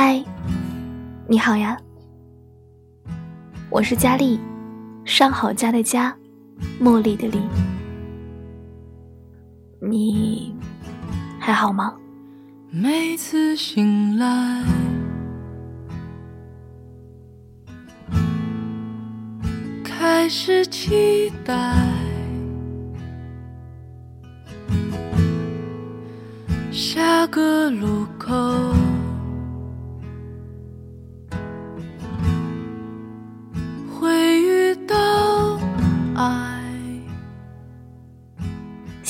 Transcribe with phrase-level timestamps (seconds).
[0.00, 0.22] 嗨，
[1.26, 1.76] 你好呀，
[3.68, 4.38] 我是佳丽，
[5.04, 6.16] 上好佳的佳，
[6.80, 7.40] 茉莉的莉，
[9.80, 10.54] 你
[11.40, 11.96] 还好吗？
[12.70, 14.62] 每次醒来，
[19.82, 21.74] 开始期待
[26.70, 28.36] 下个路口。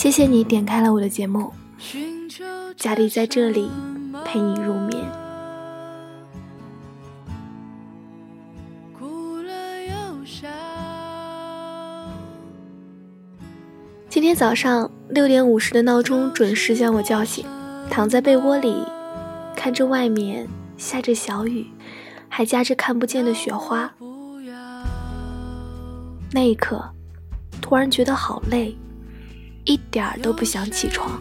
[0.09, 1.53] 谢谢你点开了我的节目，
[2.79, 3.71] 佳丽在这里
[4.25, 5.05] 陪你入眠。
[14.09, 17.45] 今天早上六点五十的闹钟准时将我叫醒，
[17.91, 18.83] 躺在被窝里，
[19.55, 20.49] 看着外面
[20.79, 21.67] 下着小雨，
[22.31, 23.93] 还夹着看不见的雪花。
[26.33, 26.83] 那一刻，
[27.61, 28.75] 突然觉得好累。
[29.69, 31.21] 一点儿都不想起床，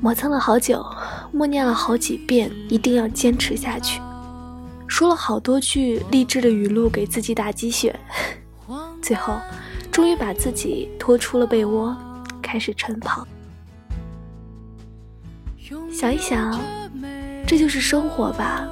[0.00, 0.84] 磨蹭了好久，
[1.30, 4.00] 默念了好几遍，一定要坚持下去。
[4.88, 7.96] 说了好多句励志的语录给自己打鸡血，
[9.00, 9.38] 最后
[9.92, 11.96] 终于把自己拖出了被窝，
[12.42, 13.24] 开始晨跑。
[15.92, 16.60] 想一想，
[17.46, 18.66] 这就是生活吧。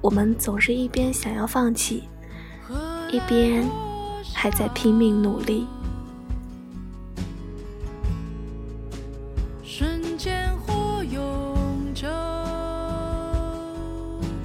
[0.00, 2.02] 我们总是一边想要放弃，
[3.08, 3.64] 一边。
[4.34, 5.66] 还在拼命努力。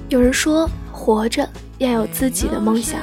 [0.08, 3.00] 有人说，活着要有自己的梦想，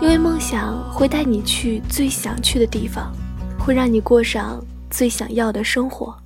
[0.00, 3.12] 因为梦想会带你去最想去的地方，
[3.58, 6.16] 会让你过上最想要的生活。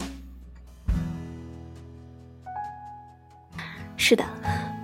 [3.96, 4.22] 是的，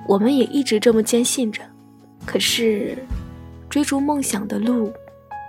[0.06, 1.62] 我们也一直这么坚信着。
[2.24, 2.96] 可是。
[3.70, 4.90] 追逐梦想的路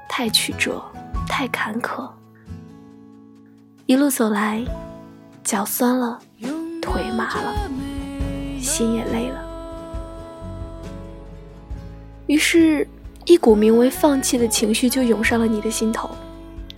[0.09, 0.83] 太曲折，
[1.27, 2.09] 太坎坷，
[3.85, 4.65] 一路走来，
[5.43, 6.19] 脚酸了，
[6.81, 7.53] 腿麻了，
[8.59, 9.45] 心也累了。
[12.27, 12.85] 于是，
[13.25, 16.09] 一股名为放弃的情绪就涌上了你的心头，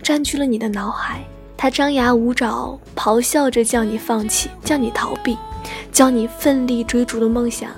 [0.00, 1.24] 占据了你的脑海。
[1.56, 5.36] 他张牙舞爪，咆哮着叫你放弃，叫你逃避，
[5.90, 7.70] 叫你奋力追逐的梦想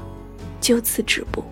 [0.61, 1.43] 就此止步。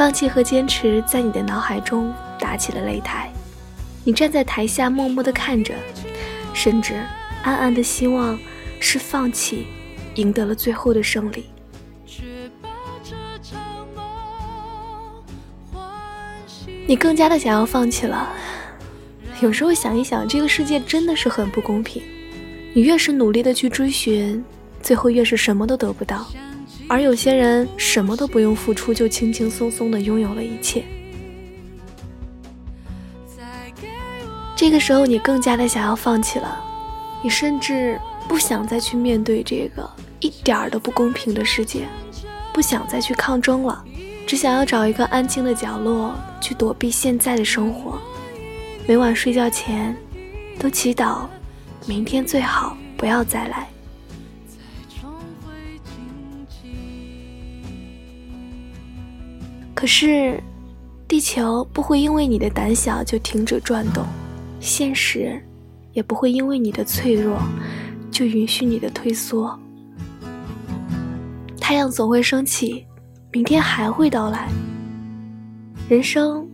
[0.00, 3.30] 放弃和坚持在你的脑海中打起了擂台，
[4.02, 5.74] 你站在台下默默地看着，
[6.54, 6.94] 甚至
[7.42, 8.38] 暗暗的希望
[8.80, 9.66] 是放弃
[10.14, 11.44] 赢得了最后的胜利。
[16.86, 18.26] 你更加的想要放弃了。
[19.42, 22.02] 有时候想一想，这个世界真的是很不公平。
[22.72, 24.42] 你越是努力的去追寻，
[24.80, 26.26] 最后越是什么都得不到。
[26.90, 30.82] 而有些人什么都不用付出，就轻轻松松的拥有了一切。
[34.56, 36.60] 这个时候，你更加的想要放弃了，
[37.22, 37.96] 你甚至
[38.26, 41.86] 不想再去面对这个一点儿都不公平的世界，
[42.52, 43.84] 不想再去抗争了，
[44.26, 48.00] 只想要找一个安静的角落去躲避现在的生活。
[48.88, 49.96] 每晚睡觉前，
[50.58, 51.20] 都祈祷
[51.86, 53.69] 明天最好不要再来。
[59.80, 60.38] 可是，
[61.08, 64.04] 地球不会因为你的胆小就停止转动，
[64.60, 65.42] 现实
[65.94, 67.38] 也不会因为你的脆弱
[68.10, 69.58] 就允许你的退缩。
[71.58, 72.84] 太阳总会升起，
[73.32, 74.50] 明天还会到来，
[75.88, 76.46] 人生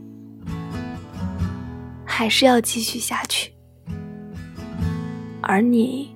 [2.04, 3.52] 还是要继续下去。
[5.40, 6.14] 而你，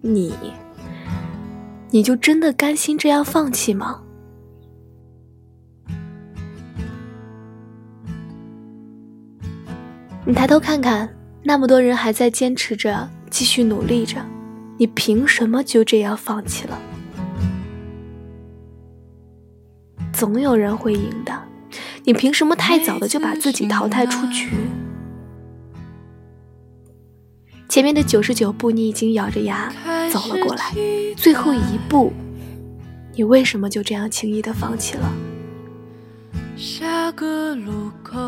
[0.00, 0.32] 你，
[1.90, 4.00] 你就真的甘心这样放弃吗？
[10.28, 11.08] 你抬头看看，
[11.42, 14.22] 那么多人还在坚持着，继续努力着，
[14.76, 16.78] 你凭什么就这样放弃了？
[20.12, 21.32] 总有人会赢的，
[22.04, 24.50] 你凭什么太早的就把自己淘汰出局？
[27.66, 29.72] 前面的九十九步你已经咬着牙
[30.12, 30.74] 走了过来，
[31.16, 32.12] 最后一步，
[33.14, 35.10] 你为什么就这样轻易的放弃了？
[36.54, 38.18] 下个路口。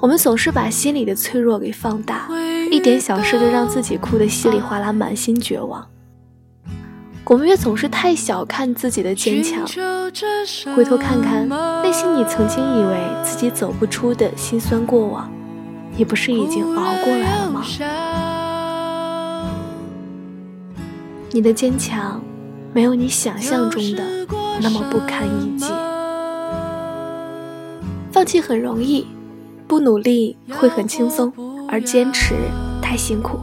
[0.00, 2.26] 我们总是把心里的脆弱给放大，
[2.70, 5.86] 一点小事就让自己哭得稀里哗啦，满心绝望。
[7.26, 9.62] 我们越总是太小看自己的坚强，
[10.74, 15.30] 回头看看那些你曾经以为自己走不出的心酸过往，
[15.96, 17.62] 你不是已经熬过来了吗？
[21.30, 22.22] 你的坚强，
[22.72, 24.02] 没有你想象中的
[24.62, 25.66] 那么不堪一击。
[28.10, 29.06] 放弃很容易，
[29.70, 31.32] 不努力会很轻松，
[31.68, 32.34] 而坚持
[32.82, 33.38] 太辛苦，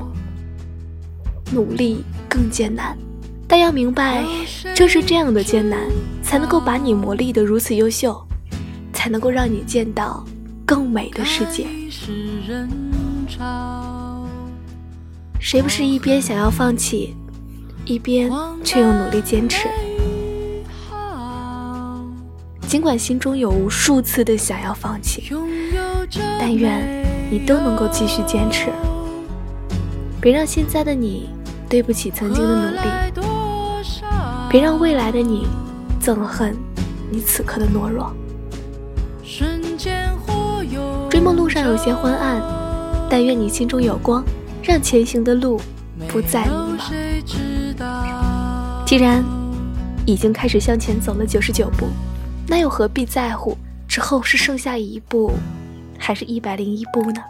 [1.54, 2.98] 努力更艰难。
[3.48, 4.26] 但要明白，
[4.76, 5.80] 正是这样的艰难，
[6.22, 8.22] 才能够把你磨砺得如此优秀，
[8.92, 10.26] 才能够让你见到
[10.66, 11.66] 更美的世界。
[15.40, 17.16] 谁不是一边想要放弃，
[17.86, 18.30] 一边
[18.66, 19.70] 却又努力坚持？
[22.68, 25.32] 尽管心中有无数次的想要放弃，
[26.40, 28.70] 但愿你都能够继续坚持。
[30.20, 31.30] 别让现在的你
[31.70, 32.82] 对不起曾经的努力。
[34.50, 35.46] 别让未来的你
[36.02, 36.56] 憎恨
[37.12, 38.14] 你此刻的懦弱。
[41.10, 42.42] 追梦路上有些昏暗，
[43.10, 44.24] 但愿你心中有光，
[44.64, 45.60] 让前行的路
[46.08, 46.92] 不再迷茫。
[48.86, 49.24] 既然
[50.06, 51.88] 已经开始向前走了九十九步，
[52.48, 55.34] 那又何必在乎之后是剩下一步，
[55.98, 57.22] 还是一百零一步呢？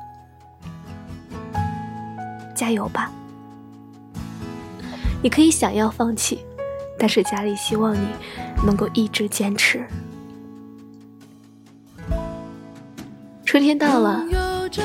[2.56, 3.12] 加油吧！
[5.22, 6.40] 你可以想要放弃。
[7.00, 8.08] 但是家里希望你
[8.66, 9.86] 能够一直坚持。
[13.46, 14.24] 春天到了，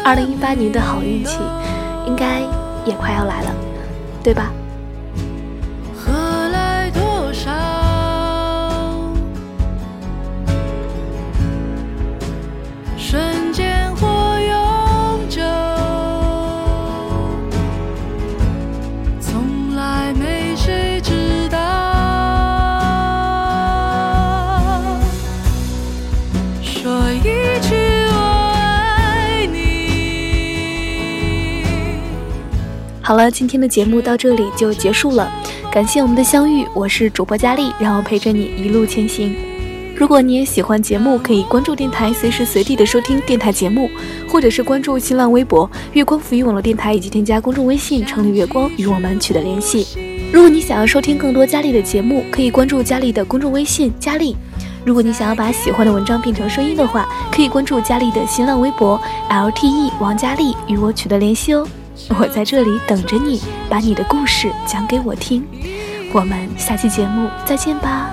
[0.05, 1.38] 二零一八年的好运气
[2.06, 2.40] 应该
[2.84, 3.55] 也快要来了，
[4.23, 4.52] 对吧？
[33.12, 35.31] 好了，今天的节目到这里就结束了，
[35.70, 39.37] 感谢我们的相遇，我是主播佳丽，让我陪着你一路前行。
[39.94, 43.91] 如果你也喜欢节目，可以关注电台，随时随地的收听电台节目，
[44.26, 49.87] 或者是关注新浪微博“月光浮语网络电台”，以及添加公众微信“城里月光”与我们取得联系。
[50.32, 54.35] 如果你想要收听更多佳丽的节目，可以关注佳丽的公众微信“佳丽”。
[54.87, 58.99] 如果你想要把喜欢的文章变成声音的话，可以关注佳丽的新浪微博
[59.29, 61.69] “LTE 王佳丽”与我取得联系哦。
[62.11, 65.47] 我在这里等着你，把你的故事讲给我听。
[66.13, 68.11] 我们下期节目再见吧。